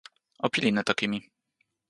[0.45, 1.19] o pilin e toki mi.